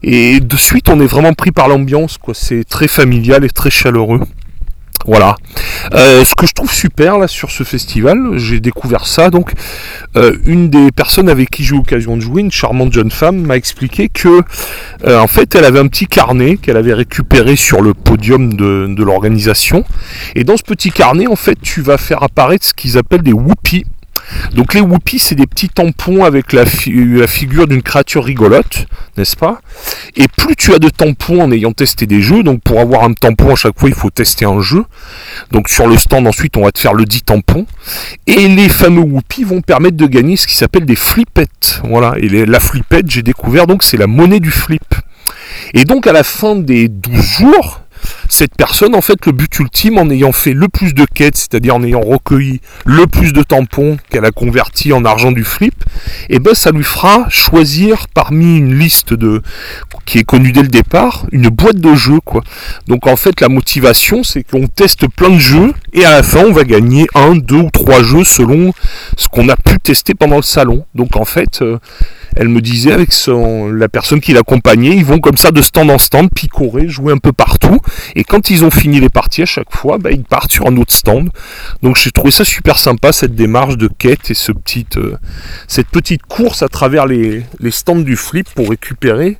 Et 0.03 0.39
de 0.39 0.55
suite, 0.57 0.89
on 0.89 0.99
est 0.99 1.07
vraiment 1.07 1.33
pris 1.33 1.51
par 1.51 1.67
l'ambiance, 1.67 2.17
quoi. 2.17 2.33
C'est 2.33 2.63
très 2.63 2.87
familial 2.87 3.43
et 3.43 3.49
très 3.49 3.69
chaleureux. 3.69 4.21
Voilà. 5.07 5.37
Euh, 5.93 6.25
ce 6.25 6.35
que 6.35 6.45
je 6.45 6.51
trouve 6.51 6.71
super 6.71 7.17
là 7.17 7.29
sur 7.29 7.49
ce 7.49 7.63
festival, 7.63 8.37
j'ai 8.37 8.59
découvert 8.59 9.07
ça. 9.07 9.29
Donc, 9.29 9.53
euh, 10.17 10.35
une 10.45 10.69
des 10.69 10.91
personnes 10.91 11.29
avec 11.29 11.49
qui 11.49 11.63
j'ai 11.63 11.75
eu 11.75 11.77
l'occasion 11.77 12.17
de 12.17 12.21
jouer, 12.21 12.41
une 12.41 12.51
charmante 12.51 12.91
jeune 12.91 13.09
femme, 13.09 13.37
m'a 13.37 13.55
expliqué 13.55 14.09
que, 14.09 14.41
euh, 15.05 15.19
en 15.19 15.27
fait, 15.27 15.55
elle 15.55 15.63
avait 15.63 15.79
un 15.79 15.87
petit 15.87 16.07
carnet 16.07 16.57
qu'elle 16.57 16.75
avait 16.75 16.93
récupéré 16.93 17.55
sur 17.55 17.81
le 17.81 17.93
podium 17.93 18.53
de, 18.55 18.87
de 18.89 19.03
l'organisation. 19.03 19.85
Et 20.35 20.43
dans 20.43 20.57
ce 20.57 20.63
petit 20.63 20.91
carnet, 20.91 21.27
en 21.27 21.37
fait, 21.37 21.57
tu 21.61 21.81
vas 21.81 21.97
faire 21.97 22.21
apparaître 22.21 22.65
ce 22.65 22.73
qu'ils 22.73 22.97
appellent 22.97 23.23
des 23.23 23.33
whoopies. 23.33 23.85
Donc 24.53 24.73
les 24.73 24.81
whoopies, 24.81 25.19
c'est 25.19 25.35
des 25.35 25.47
petits 25.47 25.69
tampons 25.69 26.23
avec 26.23 26.53
la, 26.53 26.65
figure 26.65 27.67
d'une 27.67 27.81
créature 27.81 28.23
rigolote, 28.23 28.87
n'est-ce 29.17 29.35
pas? 29.35 29.61
Et 30.15 30.27
plus 30.27 30.55
tu 30.55 30.73
as 30.73 30.79
de 30.79 30.89
tampons 30.89 31.41
en 31.41 31.51
ayant 31.51 31.71
testé 31.71 32.05
des 32.05 32.21
jeux, 32.21 32.43
donc 32.43 32.61
pour 32.61 32.79
avoir 32.79 33.03
un 33.03 33.13
tampon 33.13 33.51
à 33.51 33.55
chaque 33.55 33.79
fois, 33.79 33.89
il 33.89 33.95
faut 33.95 34.09
tester 34.09 34.45
un 34.45 34.61
jeu. 34.61 34.83
Donc 35.51 35.69
sur 35.69 35.87
le 35.87 35.97
stand, 35.97 36.27
ensuite, 36.27 36.57
on 36.57 36.63
va 36.63 36.71
te 36.71 36.79
faire 36.79 36.93
le 36.93 37.05
dit 37.05 37.21
tampon. 37.21 37.65
Et 38.25 38.47
les 38.47 38.69
fameux 38.69 39.01
whoopies 39.01 39.43
vont 39.43 39.61
permettre 39.61 39.97
de 39.97 40.07
gagner 40.07 40.37
ce 40.37 40.47
qui 40.47 40.55
s'appelle 40.55 40.85
des 40.85 40.95
flippettes. 40.95 41.81
Voilà, 41.83 42.15
et 42.17 42.27
la 42.45 42.59
flippette, 42.59 43.09
j'ai 43.09 43.23
découvert, 43.23 43.67
donc 43.67 43.83
c'est 43.83 43.97
la 43.97 44.07
monnaie 44.07 44.39
du 44.39 44.51
flip. 44.51 44.95
Et 45.73 45.85
donc 45.85 46.07
à 46.07 46.13
la 46.13 46.23
fin 46.23 46.55
des 46.55 46.87
12 46.87 47.21
jours, 47.21 47.81
cette 48.29 48.55
personne, 48.55 48.95
en 48.95 49.01
fait, 49.01 49.25
le 49.25 49.31
but 49.31 49.59
ultime, 49.59 49.97
en 49.97 50.09
ayant 50.09 50.31
fait 50.31 50.53
le 50.53 50.67
plus 50.67 50.93
de 50.93 51.05
quêtes, 51.05 51.37
c'est-à-dire 51.37 51.75
en 51.75 51.83
ayant 51.83 52.01
recueilli 52.01 52.61
le 52.85 53.07
plus 53.07 53.33
de 53.33 53.43
tampons 53.43 53.97
qu'elle 54.09 54.25
a 54.25 54.31
converti 54.31 54.93
en 54.93 55.05
argent 55.05 55.31
du 55.31 55.43
flip, 55.43 55.73
et 56.29 56.35
eh 56.35 56.39
ben 56.39 56.53
ça 56.53 56.71
lui 56.71 56.83
fera 56.83 57.25
choisir 57.29 58.07
parmi 58.13 58.57
une 58.57 58.77
liste 58.77 59.13
de 59.13 59.41
qui 60.05 60.19
est 60.19 60.23
connue 60.23 60.51
dès 60.51 60.61
le 60.61 60.67
départ, 60.67 61.25
une 61.31 61.49
boîte 61.49 61.77
de 61.77 61.93
jeux 61.95 62.19
quoi. 62.23 62.43
Donc 62.87 63.07
en 63.07 63.15
fait 63.15 63.41
la 63.41 63.49
motivation 63.49 64.23
c'est 64.23 64.43
qu'on 64.43 64.67
teste 64.67 65.07
plein 65.15 65.29
de 65.29 65.39
jeux 65.39 65.73
et 65.93 66.05
à 66.05 66.11
la 66.11 66.23
fin 66.23 66.45
on 66.45 66.53
va 66.53 66.63
gagner 66.63 67.07
un, 67.15 67.35
deux 67.35 67.57
ou 67.57 67.69
trois 67.71 68.01
jeux 68.03 68.23
selon 68.23 68.73
ce 69.17 69.27
qu'on 69.27 69.49
a 69.49 69.55
pu 69.55 69.79
tester 69.79 70.13
pendant 70.13 70.37
le 70.37 70.41
salon. 70.41 70.85
Donc 70.95 71.15
en 71.15 71.25
fait 71.25 71.61
euh, 71.61 71.77
elle 72.39 72.49
me 72.49 72.61
disait 72.61 72.91
avec 72.91 73.09
la 73.27 73.89
personne 73.89 74.21
qui 74.21 74.33
l'accompagnait, 74.33 74.95
ils 74.95 75.05
vont 75.05 75.19
comme 75.19 75.37
ça 75.37 75.51
de 75.51 75.61
stand 75.61 75.89
en 75.89 75.97
stand, 75.97 76.29
picorer, 76.33 76.87
jouer 76.87 77.11
un 77.11 77.17
peu 77.17 77.33
partout. 77.33 77.79
Et 78.15 78.23
quand 78.23 78.49
ils 78.49 78.63
ont 78.63 78.71
fini 78.71 78.99
les 78.99 79.09
parties 79.09 79.41
à 79.41 79.45
chaque 79.45 79.75
fois, 79.75 79.97
bah, 79.97 80.11
ils 80.11 80.23
partent 80.23 80.51
sur 80.51 80.67
un 80.67 80.77
autre 80.77 80.93
stand. 80.93 81.29
Donc 81.81 81.97
j'ai 81.97 82.11
trouvé 82.11 82.31
ça 82.31 82.45
super 82.45 82.77
sympa, 82.77 83.11
cette 83.11 83.35
démarche 83.35 83.77
de 83.77 83.87
quête 83.87 84.29
et 84.29 84.35
euh, 84.97 85.17
cette 85.67 85.87
petite 85.87 86.23
course 86.23 86.61
à 86.61 86.67
travers 86.67 87.07
les, 87.07 87.43
les 87.59 87.71
stands 87.71 87.95
du 87.95 88.15
flip 88.15 88.47
pour 88.53 88.69
récupérer, 88.69 89.37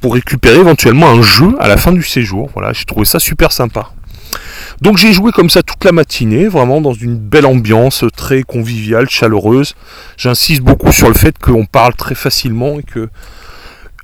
pour 0.00 0.14
récupérer 0.14 0.58
éventuellement 0.58 1.10
un 1.10 1.22
jeu 1.22 1.54
à 1.60 1.68
la 1.68 1.76
fin 1.76 1.92
du 1.92 2.02
séjour. 2.02 2.50
Voilà, 2.54 2.72
j'ai 2.72 2.84
trouvé 2.84 3.04
ça 3.04 3.20
super 3.20 3.52
sympa. 3.52 3.93
Donc 4.84 4.98
j'ai 4.98 5.14
joué 5.14 5.32
comme 5.32 5.48
ça 5.48 5.62
toute 5.62 5.82
la 5.82 5.92
matinée, 5.92 6.46
vraiment 6.46 6.82
dans 6.82 6.92
une 6.92 7.16
belle 7.16 7.46
ambiance 7.46 8.04
très 8.14 8.42
conviviale, 8.42 9.08
chaleureuse. 9.08 9.74
J'insiste 10.18 10.60
beaucoup 10.60 10.92
sur 10.92 11.08
le 11.08 11.14
fait 11.14 11.38
qu'on 11.38 11.64
parle 11.64 11.94
très 11.94 12.14
facilement 12.14 12.78
et 12.78 12.82
que 12.82 13.08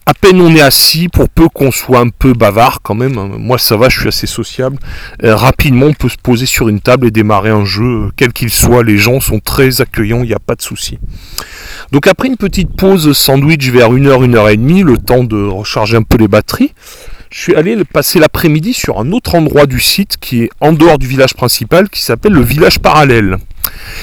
à 0.06 0.14
peine 0.14 0.40
on 0.40 0.56
est 0.56 0.62
assis, 0.62 1.08
pour 1.08 1.28
peu 1.28 1.50
qu'on 1.50 1.70
soit 1.70 1.98
un 1.98 2.08
peu 2.08 2.32
bavard 2.32 2.80
quand 2.82 2.94
même, 2.94 3.18
hein, 3.18 3.30
moi 3.36 3.58
ça 3.58 3.76
va, 3.76 3.90
je 3.90 4.00
suis 4.00 4.08
assez 4.08 4.26
sociable, 4.26 4.78
euh, 5.22 5.36
rapidement 5.36 5.84
on 5.84 5.92
peut 5.92 6.08
se 6.08 6.16
poser 6.16 6.46
sur 6.46 6.70
une 6.70 6.80
table 6.80 7.08
et 7.08 7.10
démarrer 7.10 7.50
un 7.50 7.66
jeu, 7.66 8.06
euh, 8.06 8.10
quel 8.16 8.32
qu'il 8.32 8.48
soit, 8.48 8.82
les 8.82 8.96
gens 8.96 9.20
sont 9.20 9.38
très 9.38 9.82
accueillants, 9.82 10.22
il 10.22 10.28
n'y 10.28 10.34
a 10.34 10.38
pas 10.38 10.54
de 10.54 10.62
souci. 10.62 10.98
Donc 11.92 12.06
après 12.06 12.28
une 12.28 12.38
petite 12.38 12.74
pause 12.74 13.12
sandwich 13.12 13.68
vers 13.68 13.92
1h, 13.92 14.26
1h30, 14.30 14.82
le 14.82 14.96
temps 14.96 15.24
de 15.24 15.44
recharger 15.44 15.98
un 15.98 16.02
peu 16.04 16.16
les 16.16 16.26
batteries, 16.26 16.72
je 17.30 17.40
suis 17.40 17.54
allé 17.54 17.76
passer 17.84 18.18
l'après-midi 18.18 18.74
sur 18.74 18.98
un 18.98 19.12
autre 19.12 19.36
endroit 19.36 19.66
du 19.66 19.78
site 19.78 20.16
qui 20.20 20.42
est 20.42 20.50
en 20.60 20.72
dehors 20.72 20.98
du 20.98 21.06
village 21.06 21.34
principal 21.34 21.88
qui 21.88 22.02
s'appelle 22.02 22.32
le 22.32 22.42
village 22.42 22.80
parallèle. 22.80 23.36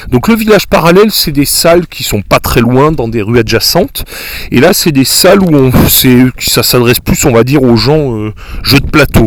Donc 0.07 0.29
le 0.29 0.35
village 0.35 0.67
parallèle, 0.67 1.11
c'est 1.11 1.33
des 1.33 1.45
salles 1.45 1.87
qui 1.87 2.03
sont 2.03 2.21
pas 2.21 2.39
très 2.39 2.61
loin 2.61 2.93
dans 2.93 3.09
des 3.09 3.21
rues 3.21 3.39
adjacentes. 3.39 4.05
Et 4.51 4.61
là, 4.61 4.73
c'est 4.73 4.93
des 4.93 5.03
salles 5.03 5.41
où 5.41 5.53
on, 5.53 5.71
ça 6.39 6.63
s'adresse 6.63 6.99
plus, 6.99 7.25
on 7.25 7.33
va 7.33 7.43
dire, 7.43 7.63
aux 7.63 7.75
gens 7.75 8.15
euh, 8.15 8.33
jeux 8.63 8.79
de 8.79 8.89
plateau. 8.89 9.25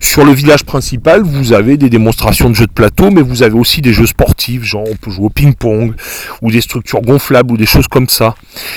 Sur 0.00 0.24
le 0.24 0.32
village 0.32 0.64
principal, 0.64 1.22
vous 1.22 1.52
avez 1.52 1.76
des 1.76 1.90
démonstrations 1.90 2.50
de 2.50 2.54
jeux 2.54 2.66
de 2.66 2.72
plateau, 2.72 3.10
mais 3.10 3.22
vous 3.22 3.42
avez 3.42 3.54
aussi 3.54 3.80
des 3.80 3.92
jeux 3.92 4.06
sportifs, 4.06 4.64
genre 4.64 4.84
on 4.90 4.96
peut 4.96 5.10
jouer 5.10 5.26
au 5.26 5.30
ping-pong, 5.30 5.94
ou 6.42 6.50
des 6.50 6.60
structures 6.60 7.02
gonflables, 7.02 7.52
ou 7.52 7.56
des 7.56 7.66
choses 7.66 7.88
comme 7.88 8.08
ça. 8.08 8.34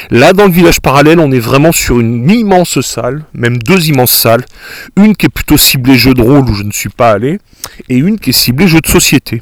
Là, 0.09 0.33
dans 0.33 0.45
le 0.45 0.51
village 0.51 0.81
parallèle, 0.81 1.19
on 1.19 1.31
est 1.31 1.39
vraiment 1.39 1.71
sur 1.71 1.99
une 1.99 2.29
immense 2.29 2.81
salle, 2.81 3.23
même 3.33 3.57
deux 3.57 3.89
immenses 3.89 4.13
salles. 4.13 4.45
Une 4.97 5.15
qui 5.15 5.27
est 5.27 5.29
plutôt 5.29 5.57
ciblée 5.57 5.95
jeux 5.95 6.13
de 6.13 6.21
rôle, 6.21 6.49
où 6.49 6.53
je 6.53 6.63
ne 6.63 6.71
suis 6.71 6.89
pas 6.89 7.11
allé, 7.11 7.39
et 7.89 7.97
une 7.97 8.19
qui 8.19 8.31
est 8.31 8.33
ciblée 8.33 8.67
jeux 8.67 8.81
de 8.81 8.87
société. 8.87 9.41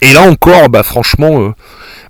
Et 0.00 0.12
là 0.12 0.22
encore, 0.22 0.68
bah 0.68 0.82
franchement, 0.82 1.40
euh, 1.40 1.52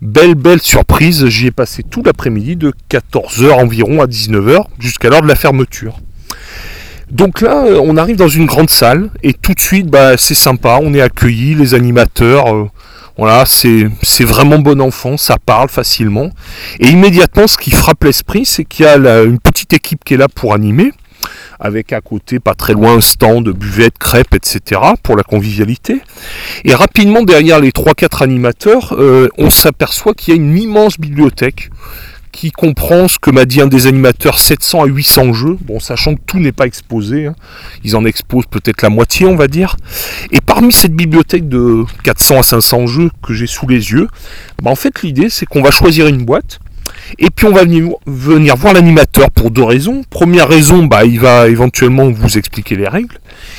belle 0.00 0.34
belle 0.34 0.60
surprise, 0.60 1.26
j'y 1.26 1.46
ai 1.46 1.50
passé 1.50 1.82
tout 1.82 2.02
l'après-midi 2.04 2.56
de 2.56 2.72
14h 2.90 3.52
environ 3.52 4.00
à 4.00 4.06
19h 4.06 4.66
jusqu'à 4.78 5.10
l'heure 5.10 5.22
de 5.22 5.28
la 5.28 5.34
fermeture. 5.34 5.98
Donc 7.14 7.40
là, 7.40 7.64
euh, 7.64 7.80
on 7.80 7.96
arrive 7.96 8.16
dans 8.16 8.28
une 8.28 8.44
grande 8.44 8.70
salle 8.70 9.08
et 9.22 9.34
tout 9.34 9.54
de 9.54 9.60
suite, 9.60 9.86
bah, 9.86 10.16
c'est 10.16 10.34
sympa, 10.34 10.80
on 10.82 10.92
est 10.94 11.00
accueilli, 11.00 11.54
les 11.54 11.72
animateurs, 11.74 12.52
euh, 12.52 12.68
voilà, 13.16 13.44
c'est 13.46 14.24
vraiment 14.24 14.58
bon 14.58 14.80
enfant, 14.80 15.16
ça 15.16 15.36
parle 15.38 15.68
facilement. 15.68 16.30
Et 16.80 16.88
immédiatement, 16.88 17.46
ce 17.46 17.56
qui 17.56 17.70
frappe 17.70 18.02
l'esprit, 18.02 18.44
c'est 18.44 18.64
qu'il 18.64 18.84
y 18.84 18.88
a 18.88 19.22
une 19.22 19.38
petite 19.38 19.72
équipe 19.72 20.02
qui 20.04 20.14
est 20.14 20.16
là 20.16 20.26
pour 20.26 20.54
animer, 20.54 20.90
avec 21.60 21.92
à 21.92 22.00
côté, 22.00 22.40
pas 22.40 22.54
très 22.54 22.72
loin, 22.72 22.96
un 22.96 23.00
stand, 23.00 23.48
buvette, 23.48 23.96
crêpes, 23.96 24.34
etc., 24.34 24.80
pour 25.04 25.16
la 25.16 25.22
convivialité. 25.22 26.00
Et 26.64 26.74
rapidement, 26.74 27.22
derrière 27.22 27.60
les 27.60 27.70
3-4 27.70 28.24
animateurs, 28.24 28.96
euh, 28.98 29.28
on 29.38 29.50
s'aperçoit 29.50 30.14
qu'il 30.14 30.34
y 30.34 30.36
a 30.36 30.40
une 30.40 30.58
immense 30.58 30.98
bibliothèque 30.98 31.70
qui 32.34 32.50
comprend 32.50 33.08
ce 33.08 33.18
que 33.18 33.30
m'a 33.30 33.44
dit 33.44 33.60
un 33.60 33.66
des 33.66 33.86
animateurs 33.86 34.38
700 34.38 34.82
à 34.82 34.86
800 34.86 35.32
jeux, 35.32 35.56
bon 35.60 35.78
sachant 35.78 36.14
que 36.16 36.20
tout 36.26 36.38
n'est 36.38 36.52
pas 36.52 36.66
exposé, 36.66 37.26
hein. 37.26 37.34
ils 37.84 37.96
en 37.96 38.04
exposent 38.04 38.46
peut-être 38.46 38.82
la 38.82 38.90
moitié 38.90 39.26
on 39.26 39.36
va 39.36 39.46
dire. 39.46 39.76
Et 40.32 40.40
parmi 40.40 40.72
cette 40.72 40.92
bibliothèque 40.92 41.48
de 41.48 41.84
400 42.02 42.38
à 42.38 42.42
500 42.42 42.86
jeux 42.86 43.10
que 43.22 43.32
j'ai 43.32 43.46
sous 43.46 43.68
les 43.68 43.92
yeux, 43.92 44.08
bah, 44.62 44.70
en 44.70 44.74
fait 44.74 45.02
l'idée 45.02 45.30
c'est 45.30 45.46
qu'on 45.46 45.62
va 45.62 45.70
choisir 45.70 46.08
une 46.08 46.24
boîte 46.24 46.58
et 47.18 47.30
puis 47.30 47.46
on 47.46 47.52
va 47.52 47.64
venir, 47.64 48.56
voir 48.56 48.74
l'animateur 48.74 49.30
pour 49.30 49.50
deux 49.50 49.62
raisons. 49.62 50.02
Première 50.10 50.48
raison, 50.48 50.84
bah, 50.84 51.04
il 51.04 51.20
va 51.20 51.48
éventuellement 51.48 52.10
vous 52.10 52.38
expliquer 52.38 52.76
les 52.76 52.88
règles. 52.88 53.18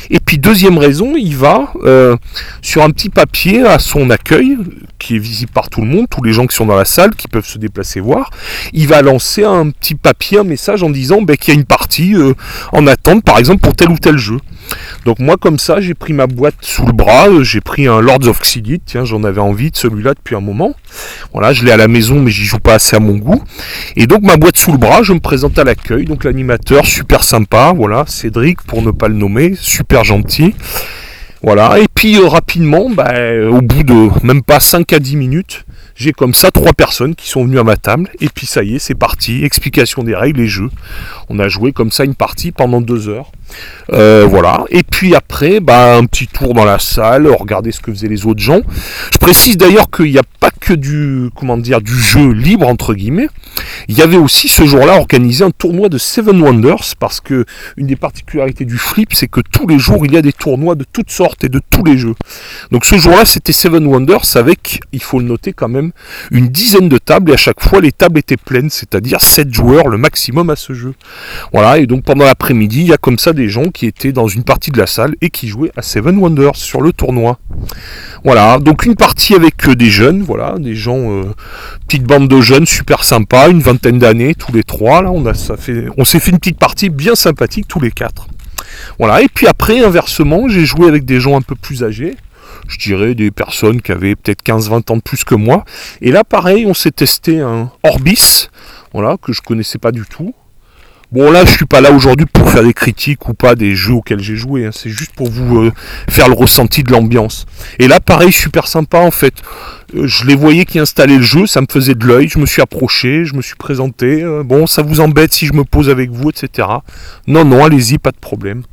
Et 0.09 0.19
puis 0.19 0.37
deuxième 0.37 0.77
raison, 0.77 1.15
il 1.15 1.35
va 1.35 1.71
euh, 1.83 2.15
sur 2.61 2.83
un 2.83 2.89
petit 2.91 3.09
papier 3.09 3.65
à 3.65 3.79
son 3.79 4.09
accueil, 4.09 4.57
qui 4.99 5.15
est 5.15 5.19
visible 5.19 5.51
par 5.51 5.69
tout 5.69 5.81
le 5.81 5.87
monde, 5.87 6.07
tous 6.09 6.23
les 6.23 6.33
gens 6.33 6.47
qui 6.47 6.55
sont 6.55 6.65
dans 6.65 6.75
la 6.75 6.85
salle, 6.85 7.15
qui 7.15 7.27
peuvent 7.27 7.45
se 7.45 7.57
déplacer 7.57 7.99
voir, 7.99 8.31
il 8.73 8.87
va 8.87 9.01
lancer 9.01 9.43
un 9.43 9.69
petit 9.69 9.95
papier, 9.95 10.39
un 10.39 10.43
message 10.43 10.83
en 10.83 10.89
disant 10.89 11.21
bah, 11.21 11.35
qu'il 11.37 11.53
y 11.53 11.57
a 11.57 11.59
une 11.59 11.65
partie 11.65 12.15
euh, 12.15 12.33
en 12.71 12.87
attente, 12.87 13.23
par 13.23 13.37
exemple 13.37 13.61
pour 13.61 13.75
tel 13.75 13.89
ou 13.89 13.97
tel 13.97 14.17
jeu. 14.17 14.37
Donc 15.05 15.19
moi 15.19 15.37
comme 15.37 15.59
ça, 15.59 15.81
j'ai 15.81 15.93
pris 15.93 16.13
ma 16.13 16.27
boîte 16.27 16.55
sous 16.61 16.85
le 16.85 16.93
bras, 16.93 17.27
euh, 17.27 17.43
j'ai 17.43 17.61
pris 17.61 17.87
un 17.87 18.01
Lords 18.01 18.27
of 18.27 18.39
Xylit, 18.41 18.81
tiens, 18.85 19.05
j'en 19.05 19.23
avais 19.23 19.41
envie 19.41 19.71
de 19.71 19.77
celui-là 19.77 20.13
depuis 20.13 20.35
un 20.35 20.41
moment. 20.41 20.75
Voilà, 21.33 21.53
je 21.53 21.63
l'ai 21.63 21.71
à 21.71 21.77
la 21.77 21.87
maison 21.87 22.19
mais 22.19 22.31
j'y 22.31 22.45
joue 22.45 22.59
pas 22.59 22.75
assez 22.75 22.95
à 22.95 22.99
mon 22.99 23.15
goût. 23.17 23.43
Et 23.95 24.07
donc 24.07 24.23
ma 24.23 24.37
boîte 24.37 24.57
sous 24.57 24.71
le 24.71 24.77
bras, 24.77 25.03
je 25.03 25.13
me 25.13 25.19
présente 25.19 25.59
à 25.59 25.63
l'accueil, 25.63 26.05
donc 26.05 26.23
l'animateur 26.23 26.85
super 26.85 27.23
sympa, 27.23 27.73
voilà, 27.75 28.05
Cédric 28.07 28.61
pour 28.63 28.81
ne 28.81 28.91
pas 28.91 29.07
le 29.07 29.15
nommer, 29.15 29.53
super 29.59 30.03
gentil. 30.03 30.55
Voilà, 31.41 31.77
et 31.79 31.85
puis 31.93 32.17
euh, 32.17 32.27
rapidement, 32.27 32.89
bah, 32.89 33.13
au 33.47 33.61
bout 33.61 33.83
de 33.83 34.25
même 34.25 34.41
pas 34.41 34.59
5 34.59 34.91
à 34.93 34.99
10 34.99 35.15
minutes, 35.15 35.65
j'ai 35.95 36.11
comme 36.11 36.33
ça 36.33 36.49
trois 36.49 36.73
personnes 36.73 37.13
qui 37.13 37.29
sont 37.29 37.45
venues 37.45 37.59
à 37.59 37.63
ma 37.63 37.77
table, 37.77 38.09
et 38.19 38.29
puis 38.29 38.47
ça 38.47 38.63
y 38.63 38.75
est, 38.75 38.79
c'est 38.79 38.95
parti, 38.95 39.45
explication 39.45 40.01
des 40.01 40.15
règles 40.15 40.41
et 40.41 40.47
jeux. 40.47 40.71
On 41.29 41.37
a 41.37 41.47
joué 41.47 41.71
comme 41.71 41.91
ça 41.91 42.03
une 42.03 42.15
partie 42.15 42.51
pendant 42.51 42.81
deux 42.81 43.09
heures. 43.09 43.31
Euh, 43.93 44.25
voilà. 44.27 44.65
Et 44.69 44.83
puis 44.83 45.15
après, 45.15 45.59
bah, 45.59 45.97
un 45.97 46.05
petit 46.05 46.27
tour 46.27 46.53
dans 46.53 46.65
la 46.65 46.79
salle, 46.79 47.27
regarder 47.27 47.71
ce 47.71 47.79
que 47.79 47.91
faisaient 47.91 48.07
les 48.07 48.25
autres 48.25 48.41
gens. 48.41 48.61
Je 49.13 49.17
précise 49.17 49.57
d'ailleurs 49.57 49.89
qu'il 49.89 50.11
n'y 50.11 50.17
a 50.17 50.23
pas 50.39 50.49
que 50.51 50.73
du, 50.73 51.29
comment 51.35 51.57
dire, 51.57 51.81
du 51.81 51.93
jeu 51.93 52.31
libre 52.31 52.67
entre 52.67 52.93
guillemets. 52.93 53.27
Il 53.87 53.97
y 53.97 54.01
avait 54.01 54.17
aussi 54.17 54.47
ce 54.47 54.65
jour-là 54.65 54.97
organisé 54.97 55.43
un 55.43 55.51
tournoi 55.51 55.89
de 55.89 55.97
Seven 55.97 56.41
Wonders 56.41 56.95
parce 56.99 57.21
que 57.21 57.45
une 57.77 57.87
des 57.87 57.95
particularités 57.95 58.65
du 58.65 58.77
flip, 58.77 59.13
c'est 59.13 59.27
que 59.27 59.41
tous 59.41 59.67
les 59.67 59.79
jours 59.79 60.05
il 60.05 60.13
y 60.13 60.17
a 60.17 60.21
des 60.21 60.33
tournois 60.33 60.75
de 60.75 60.85
toutes 60.91 61.11
sortes 61.11 61.43
et 61.43 61.49
de 61.49 61.61
tous 61.69 61.83
les 61.83 61.97
jeux. 61.97 62.15
Donc 62.71 62.85
ce 62.85 62.97
jour-là, 62.97 63.25
c'était 63.25 63.53
Seven 63.53 63.85
Wonders 63.85 64.35
avec, 64.35 64.79
il 64.91 65.01
faut 65.01 65.19
le 65.19 65.25
noter 65.25 65.53
quand 65.53 65.67
même, 65.67 65.91
une 66.31 66.47
dizaine 66.47 66.89
de 66.89 66.97
tables 66.97 67.31
et 67.31 67.33
à 67.35 67.37
chaque 67.37 67.61
fois 67.61 67.81
les 67.81 67.91
tables 67.91 68.19
étaient 68.19 68.37
pleines, 68.37 68.69
c'est-à-dire 68.69 69.21
7 69.21 69.53
joueurs 69.53 69.87
le 69.87 69.97
maximum 69.97 70.49
à 70.49 70.55
ce 70.55 70.73
jeu. 70.73 70.93
Voilà. 71.53 71.77
Et 71.77 71.85
donc 71.85 72.03
pendant 72.03 72.25
l'après-midi, 72.25 72.81
il 72.81 72.87
y 72.87 72.93
a 72.93 72.97
comme 72.97 73.19
ça 73.19 73.33
des 73.33 73.44
gens 73.49 73.65
qui 73.65 73.85
étaient 73.85 74.11
dans 74.11 74.27
une 74.27 74.43
partie 74.43 74.71
de 74.71 74.77
la 74.77 74.87
salle 74.87 75.15
et 75.21 75.29
qui 75.29 75.47
jouaient 75.47 75.71
à 75.75 75.81
Seven 75.81 76.17
Wonders 76.17 76.55
sur 76.55 76.81
le 76.81 76.93
tournoi. 76.93 77.39
Voilà, 78.23 78.57
donc 78.59 78.85
une 78.85 78.95
partie 78.95 79.35
avec 79.35 79.67
euh, 79.67 79.75
des 79.75 79.89
jeunes, 79.89 80.23
voilà, 80.23 80.55
des 80.59 80.75
gens, 80.75 81.11
euh, 81.11 81.23
petite 81.87 82.03
bande 82.03 82.27
de 82.27 82.41
jeunes 82.41 82.65
super 82.65 83.03
sympa, 83.03 83.47
une 83.47 83.61
vingtaine 83.61 83.99
d'années 83.99 84.35
tous 84.35 84.51
les 84.51 84.63
trois. 84.63 85.01
Là, 85.01 85.11
on 85.11 85.25
a 85.25 85.33
ça 85.33 85.57
fait, 85.57 85.85
on 85.97 86.05
s'est 86.05 86.19
fait 86.19 86.31
une 86.31 86.39
petite 86.39 86.59
partie 86.59 86.89
bien 86.89 87.15
sympathique 87.15 87.67
tous 87.67 87.79
les 87.79 87.91
quatre. 87.91 88.27
Voilà, 88.99 89.21
et 89.21 89.27
puis 89.27 89.47
après, 89.47 89.83
inversement, 89.83 90.47
j'ai 90.49 90.65
joué 90.65 90.87
avec 90.87 91.05
des 91.05 91.19
gens 91.19 91.37
un 91.37 91.41
peu 91.41 91.55
plus 91.55 91.83
âgés 91.83 92.15
je 92.67 92.77
dirais 92.77 93.15
des 93.15 93.31
personnes 93.31 93.81
qui 93.81 93.91
avaient 93.91 94.15
peut-être 94.15 94.43
15-20 94.43 94.91
ans 94.91 94.97
de 94.97 95.01
plus 95.01 95.23
que 95.23 95.35
moi. 95.35 95.65
Et 96.01 96.11
là, 96.11 96.23
pareil, 96.23 96.65
on 96.65 96.73
s'est 96.73 96.91
testé 96.91 97.39
un 97.39 97.71
Orbis, 97.83 98.49
voilà, 98.93 99.17
que 99.21 99.33
je 99.33 99.41
connaissais 99.41 99.77
pas 99.77 99.91
du 99.91 100.03
tout. 100.05 100.33
Bon 101.15 101.31
là 101.31 101.45
je 101.45 101.51
suis 101.51 101.65
pas 101.65 101.79
là 101.79 101.93
aujourd'hui 101.93 102.25
pour 102.25 102.51
faire 102.51 102.63
des 102.63 102.73
critiques 102.73 103.29
ou 103.29 103.33
pas 103.33 103.55
des 103.55 103.73
jeux 103.73 103.93
auxquels 103.93 104.19
j'ai 104.19 104.35
joué, 104.35 104.65
hein. 104.65 104.71
c'est 104.73 104.89
juste 104.89 105.13
pour 105.15 105.31
vous 105.31 105.59
euh, 105.59 105.71
faire 106.09 106.27
le 106.27 106.33
ressenti 106.33 106.83
de 106.83 106.91
l'ambiance. 106.91 107.45
Et 107.79 107.87
là 107.87 108.01
pareil 108.01 108.33
super 108.33 108.67
sympa 108.67 108.99
en 108.99 109.11
fait. 109.11 109.33
Euh, 109.95 110.07
je 110.07 110.25
les 110.25 110.35
voyais 110.35 110.65
qui 110.65 110.77
installaient 110.77 111.15
le 111.15 111.23
jeu, 111.23 111.47
ça 111.47 111.61
me 111.61 111.67
faisait 111.71 111.95
de 111.95 112.05
l'œil, 112.05 112.27
je 112.27 112.37
me 112.37 112.45
suis 112.45 112.61
approché, 112.61 113.23
je 113.23 113.33
me 113.33 113.41
suis 113.41 113.55
présenté, 113.55 114.23
euh, 114.23 114.43
bon 114.43 114.67
ça 114.67 114.81
vous 114.81 114.99
embête 114.99 115.31
si 115.31 115.45
je 115.45 115.53
me 115.53 115.63
pose 115.63 115.89
avec 115.89 116.11
vous, 116.11 116.31
etc. 116.31 116.67
Non 117.27 117.45
non 117.45 117.63
allez-y, 117.63 117.97
pas 117.97 118.11
de 118.11 118.19
problème. 118.19 118.63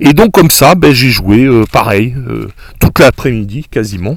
Et 0.00 0.14
donc 0.14 0.32
comme 0.32 0.50
ça, 0.50 0.74
ben, 0.74 0.94
j'ai 0.94 1.10
joué 1.10 1.46
pareil, 1.72 2.14
toute 2.80 3.00
l'après-midi 3.00 3.66
quasiment. 3.70 4.16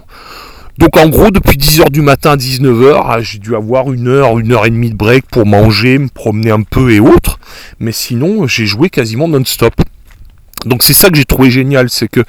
Donc 0.78 0.98
en 0.98 1.08
gros, 1.08 1.32
depuis 1.32 1.58
10h 1.58 1.90
du 1.90 2.02
matin 2.02 2.32
à 2.32 2.36
19h, 2.36 3.02
ah, 3.06 3.22
j'ai 3.22 3.40
dû 3.40 3.56
avoir 3.56 3.94
une 3.94 4.08
heure, 4.08 4.38
une 4.40 4.52
heure 4.52 4.66
et 4.66 4.70
demie 4.70 4.90
de 4.90 4.96
break 4.96 5.26
pour 5.32 5.46
manger, 5.46 5.98
me 5.98 6.10
promener 6.10 6.52
un 6.52 6.64
peu 6.64 6.92
et 6.92 7.00
autres. 7.00 7.40
Mais 7.80 7.94
sinon, 7.94 8.46
j'ai 8.48 8.66
joué 8.66 8.90
quasiment 8.90 9.28
non-stop. 9.28 9.74
Donc 10.66 10.84
c'est 10.84 10.94
ça 10.94 11.10
que 11.10 11.16
j'ai 11.16 11.26
trouvé 11.26 11.50
génial, 11.50 11.90
c'est 11.90 12.08
que 12.08 12.22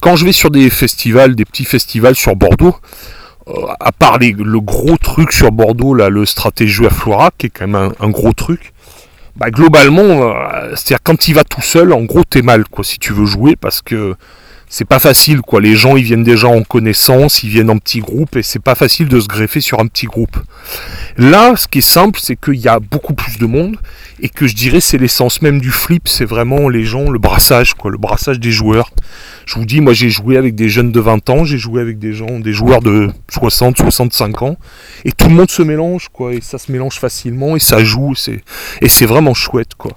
quand 0.00 0.16
je 0.16 0.24
vais 0.24 0.32
sur 0.32 0.50
des 0.50 0.70
festivals, 0.70 1.34
des 1.34 1.44
petits 1.44 1.64
festivals 1.64 2.14
sur 2.14 2.36
Bordeaux, 2.36 2.76
euh, 3.48 3.52
à 3.80 3.90
part 3.90 4.18
le 4.18 4.60
gros 4.60 4.96
truc 4.96 5.32
sur 5.32 5.50
Bordeaux, 5.50 5.94
là, 5.94 6.08
le 6.08 6.24
stratégie 6.24 6.86
à 6.86 6.90
Flora, 6.90 7.30
qui 7.36 7.46
est 7.46 7.50
quand 7.50 7.66
même 7.66 7.92
un, 7.98 8.10
gros 8.10 8.32
truc, 8.32 8.72
bah 9.36 9.50
globalement, 9.50 10.02
euh, 10.02 10.70
c'est-à-dire 10.76 11.02
quand 11.02 11.26
il 11.26 11.34
va 11.34 11.42
tout 11.42 11.62
seul, 11.62 11.92
en 11.92 12.02
gros 12.02 12.22
t'es 12.24 12.42
mal 12.42 12.64
quoi 12.68 12.84
si 12.84 12.98
tu 12.98 13.12
veux 13.12 13.26
jouer 13.26 13.56
parce 13.56 13.82
que 13.82 14.14
c'est 14.72 14.84
pas 14.84 15.00
facile 15.00 15.40
quoi. 15.42 15.60
Les 15.60 15.74
gens 15.74 15.96
ils 15.96 16.04
viennent 16.04 16.22
déjà 16.22 16.46
en 16.46 16.62
connaissance, 16.62 17.42
ils 17.42 17.50
viennent 17.50 17.70
en 17.70 17.78
petits 17.78 17.98
groupes 17.98 18.36
et 18.36 18.42
c'est 18.42 18.62
pas 18.62 18.76
facile 18.76 19.08
de 19.08 19.18
se 19.18 19.26
greffer 19.26 19.60
sur 19.60 19.80
un 19.80 19.86
petit 19.88 20.06
groupe. 20.06 20.38
Là, 21.16 21.56
ce 21.56 21.66
qui 21.66 21.78
est 21.78 21.82
simple, 21.82 22.20
c'est 22.22 22.36
qu'il 22.36 22.54
y 22.54 22.68
a 22.68 22.78
beaucoup 22.78 23.14
plus 23.14 23.36
de 23.38 23.46
monde 23.46 23.76
et 24.20 24.28
que 24.28 24.46
je 24.46 24.54
dirais 24.54 24.80
c'est 24.80 24.96
l'essence 24.96 25.42
même 25.42 25.60
du 25.60 25.72
flip, 25.72 26.06
c'est 26.06 26.24
vraiment 26.24 26.68
les 26.68 26.84
gens, 26.84 27.10
le 27.10 27.18
brassage 27.18 27.74
quoi, 27.74 27.90
le 27.90 27.98
brassage 27.98 28.38
des 28.38 28.52
joueurs. 28.52 28.90
Je 29.44 29.56
vous 29.56 29.64
dis, 29.64 29.80
moi 29.80 29.92
j'ai 29.92 30.08
joué 30.08 30.36
avec 30.36 30.54
des 30.54 30.68
jeunes 30.68 30.92
de 30.92 31.00
20 31.00 31.28
ans, 31.30 31.44
j'ai 31.44 31.58
joué 31.58 31.82
avec 31.82 31.98
des 31.98 32.12
gens, 32.12 32.38
des 32.38 32.52
joueurs 32.52 32.80
de 32.80 33.10
60, 33.28 33.76
65 33.76 34.42
ans 34.42 34.56
et 35.04 35.10
tout 35.10 35.28
le 35.28 35.34
monde 35.34 35.50
se 35.50 35.62
mélange 35.62 36.10
quoi 36.12 36.32
et 36.32 36.40
ça 36.40 36.58
se 36.58 36.70
mélange 36.70 37.00
facilement 37.00 37.56
et 37.56 37.60
ça 37.60 37.82
joue, 37.82 38.14
c'est 38.14 38.40
et 38.80 38.88
c'est 38.88 39.06
vraiment 39.06 39.34
chouette 39.34 39.74
quoi. 39.76 39.90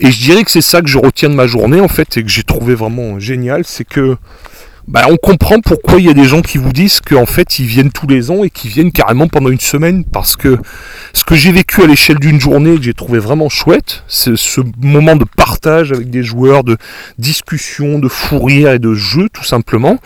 Et 0.00 0.10
je 0.10 0.20
dirais 0.20 0.42
que 0.42 0.50
c'est 0.50 0.60
ça 0.60 0.82
que 0.82 0.88
je 0.88 0.98
retiens 0.98 1.28
de 1.28 1.34
ma 1.34 1.46
journée 1.46 1.80
en 1.80 1.88
fait 1.88 2.16
et 2.16 2.24
que 2.24 2.28
j'ai 2.28 2.42
trouvé 2.42 2.74
vraiment 2.74 3.20
génial, 3.20 3.62
c'est 3.64 3.91
bah, 4.88 5.06
on 5.08 5.16
comprend 5.16 5.60
pourquoi 5.60 6.00
il 6.00 6.06
y 6.06 6.10
a 6.10 6.12
des 6.12 6.24
gens 6.24 6.42
qui 6.42 6.58
vous 6.58 6.72
disent 6.72 7.00
qu'en 7.00 7.24
fait 7.24 7.60
ils 7.60 7.66
viennent 7.66 7.92
tous 7.92 8.08
les 8.08 8.32
ans 8.32 8.42
et 8.42 8.50
qui 8.50 8.68
viennent 8.68 8.90
carrément 8.90 9.28
pendant 9.28 9.48
une 9.48 9.60
semaine 9.60 10.04
parce 10.04 10.34
que 10.34 10.58
ce 11.12 11.22
que 11.22 11.36
j'ai 11.36 11.52
vécu 11.52 11.82
à 11.82 11.86
l'échelle 11.86 12.18
d'une 12.18 12.40
journée 12.40 12.76
que 12.76 12.82
j'ai 12.82 12.94
trouvé 12.94 13.20
vraiment 13.20 13.48
chouette, 13.48 14.02
c'est 14.08 14.36
ce 14.36 14.60
moment 14.80 15.14
de 15.14 15.24
partage 15.36 15.92
avec 15.92 16.10
des 16.10 16.24
joueurs, 16.24 16.64
de 16.64 16.76
discussion, 17.18 18.00
de 18.00 18.08
fou 18.08 18.40
rire 18.40 18.72
et 18.72 18.80
de 18.80 18.92
jeu 18.92 19.28
tout 19.32 19.44
simplement. 19.44 19.98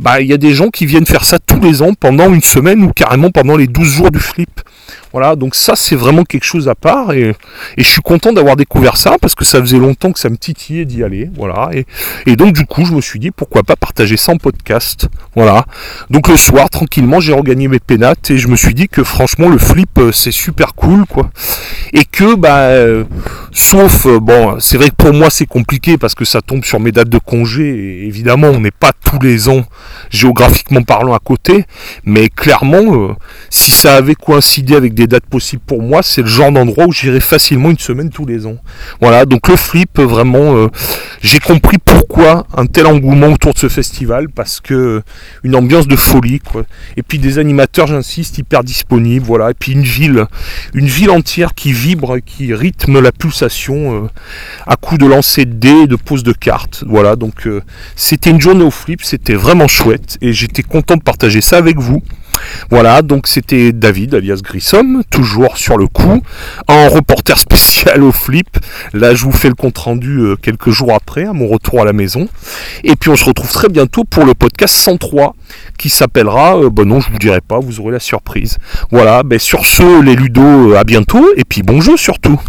Bah 0.00 0.20
il 0.20 0.26
y 0.26 0.32
a 0.32 0.38
des 0.38 0.54
gens 0.54 0.70
qui 0.70 0.86
viennent 0.86 1.06
faire 1.06 1.24
ça 1.24 1.38
tous 1.38 1.60
les 1.60 1.82
ans 1.82 1.94
pendant 1.94 2.32
une 2.34 2.42
semaine 2.42 2.82
ou 2.82 2.92
carrément 2.92 3.30
pendant 3.30 3.56
les 3.56 3.68
12 3.68 3.88
jours 3.88 4.10
du 4.10 4.18
flip. 4.18 4.60
Voilà, 5.16 5.34
donc 5.34 5.54
ça 5.54 5.76
c'est 5.76 5.96
vraiment 5.96 6.24
quelque 6.24 6.44
chose 6.44 6.68
à 6.68 6.74
part 6.74 7.14
et, 7.14 7.34
je 7.78 7.88
suis 7.88 8.02
content 8.02 8.34
d'avoir 8.34 8.54
découvert 8.54 8.98
ça 8.98 9.16
parce 9.18 9.34
que 9.34 9.46
ça 9.46 9.60
faisait 9.60 9.78
longtemps 9.78 10.12
que 10.12 10.18
ça 10.18 10.28
me 10.28 10.36
titillait 10.36 10.84
d'y 10.84 11.02
aller. 11.02 11.30
Voilà, 11.34 11.70
et, 12.26 12.36
donc 12.36 12.52
du 12.52 12.66
coup 12.66 12.84
je 12.84 12.92
me 12.92 13.00
suis 13.00 13.18
dit 13.18 13.30
pourquoi 13.30 13.62
pas 13.62 13.76
partager 13.76 14.18
ça 14.18 14.32
en 14.32 14.36
podcast. 14.36 15.08
Voilà, 15.34 15.64
donc 16.10 16.28
le 16.28 16.36
soir 16.36 16.68
tranquillement 16.68 17.18
j'ai 17.18 17.32
regagné 17.32 17.66
mes 17.66 17.78
pénates 17.78 18.30
et 18.30 18.36
je 18.36 18.46
me 18.48 18.56
suis 18.56 18.74
dit 18.74 18.88
que 18.88 19.02
franchement 19.02 19.48
le 19.48 19.56
flip 19.56 19.88
euh, 19.96 20.12
c'est 20.12 20.32
super 20.32 20.74
cool 20.74 21.06
quoi. 21.06 21.30
Et 21.94 22.04
que 22.04 22.34
bah 22.34 22.64
euh, 22.64 23.04
sauf 23.52 24.04
euh, 24.04 24.20
bon 24.20 24.60
c'est 24.60 24.76
vrai 24.76 24.90
que 24.90 24.96
pour 24.96 25.14
moi 25.14 25.30
c'est 25.30 25.46
compliqué 25.46 25.96
parce 25.96 26.14
que 26.14 26.26
ça 26.26 26.42
tombe 26.42 26.62
sur 26.62 26.78
mes 26.78 26.92
dates 26.92 27.08
de 27.08 27.18
congé 27.18 28.04
évidemment 28.06 28.48
on 28.48 28.60
n'est 28.60 28.70
pas 28.70 28.92
tous 28.92 29.18
les 29.20 29.48
ans 29.48 29.64
géographiquement 30.10 30.82
parlant 30.82 31.14
à 31.14 31.20
côté, 31.20 31.64
mais 32.04 32.28
clairement 32.28 33.16
si 33.48 33.70
ça 33.70 33.94
avait 33.94 34.14
coïncidé 34.14 34.76
avec 34.76 34.92
des 34.92 35.05
dates 35.06 35.26
possibles 35.26 35.62
pour 35.66 35.82
moi, 35.82 36.02
c'est 36.02 36.22
le 36.22 36.28
genre 36.28 36.52
d'endroit 36.52 36.86
où 36.86 36.92
j'irai 36.92 37.20
facilement 37.20 37.70
une 37.70 37.78
semaine 37.78 38.10
tous 38.10 38.26
les 38.26 38.46
ans. 38.46 38.56
Voilà, 39.00 39.24
donc 39.24 39.48
le 39.48 39.56
flip, 39.56 39.98
vraiment, 39.98 40.56
euh, 40.56 40.68
j'ai 41.22 41.40
compris 41.40 41.78
pourquoi 41.78 42.46
un 42.56 42.66
tel 42.66 42.86
engouement 42.86 43.28
autour 43.28 43.54
de 43.54 43.58
ce 43.58 43.68
festival, 43.68 44.28
parce 44.28 44.60
que 44.60 45.02
une 45.42 45.56
ambiance 45.56 45.88
de 45.88 45.96
folie. 45.96 46.40
Et 46.96 47.02
puis 47.02 47.18
des 47.18 47.38
animateurs, 47.38 47.86
j'insiste, 47.86 48.38
hyper 48.38 48.62
disponibles, 48.62 49.24
voilà. 49.24 49.50
Et 49.50 49.54
puis 49.54 49.72
une 49.72 49.82
ville, 49.82 50.26
une 50.74 50.86
ville 50.86 51.10
entière 51.10 51.54
qui 51.54 51.72
vibre, 51.72 52.18
qui 52.24 52.52
rythme 52.52 53.00
la 53.00 53.12
pulsation 53.12 54.04
euh, 54.04 54.08
à 54.66 54.76
coup 54.76 54.98
de 54.98 55.06
lancer 55.06 55.44
de 55.44 55.52
dés 55.52 55.86
de 55.86 55.96
pose 55.96 56.22
de 56.22 56.32
cartes. 56.32 56.84
Voilà, 56.86 57.16
donc 57.16 57.46
euh, 57.46 57.62
c'était 57.94 58.30
une 58.30 58.40
journée 58.40 58.64
au 58.64 58.70
flip, 58.70 59.02
c'était 59.02 59.34
vraiment 59.34 59.68
chouette, 59.68 60.18
et 60.20 60.32
j'étais 60.32 60.62
content 60.62 60.96
de 60.96 61.02
partager 61.02 61.40
ça 61.40 61.56
avec 61.56 61.78
vous. 61.78 62.02
Voilà, 62.70 63.02
donc 63.02 63.26
c'était 63.26 63.72
David 63.72 64.14
alias 64.14 64.40
Grissom, 64.42 65.02
toujours 65.10 65.56
sur 65.56 65.76
le 65.76 65.86
coup, 65.86 66.22
en 66.68 66.88
reporter 66.88 67.38
spécial 67.38 68.02
au 68.02 68.12
flip. 68.12 68.48
Là, 68.92 69.14
je 69.14 69.24
vous 69.24 69.32
fais 69.32 69.48
le 69.48 69.54
compte 69.54 69.78
rendu 69.78 70.18
euh, 70.18 70.36
quelques 70.36 70.70
jours 70.70 70.92
après, 70.94 71.24
à 71.24 71.32
mon 71.32 71.48
retour 71.48 71.80
à 71.80 71.84
la 71.84 71.92
maison. 71.92 72.28
Et 72.84 72.96
puis 72.96 73.10
on 73.10 73.16
se 73.16 73.24
retrouve 73.24 73.50
très 73.50 73.68
bientôt 73.68 74.04
pour 74.04 74.24
le 74.24 74.34
podcast 74.34 74.74
103, 74.74 75.34
qui 75.78 75.88
s'appellera, 75.88 76.58
euh, 76.58 76.70
bon 76.70 76.88
non, 76.88 77.00
je 77.00 77.10
vous 77.10 77.18
dirai 77.18 77.40
pas, 77.40 77.58
vous 77.58 77.80
aurez 77.80 77.92
la 77.92 78.00
surprise. 78.00 78.58
Voilà, 78.90 79.22
ben 79.22 79.38
sur 79.38 79.64
ce, 79.66 80.02
les 80.02 80.16
ludos, 80.16 80.72
euh, 80.72 80.78
à 80.78 80.84
bientôt, 80.84 81.26
et 81.36 81.44
puis 81.44 81.62
bon 81.62 81.80
jeu 81.80 81.96
surtout. 81.96 82.40